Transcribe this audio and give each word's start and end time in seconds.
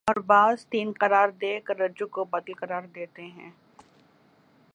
اور 0.07 0.19
بعض 0.27 0.65
تین 0.65 0.91
قرار 0.99 1.29
دے 1.41 1.59
کررجوع 1.65 2.07
کو 2.07 2.23
باطل 2.25 2.53
قرار 2.59 2.83
دیتے 2.95 3.21
ہیں 3.27 3.49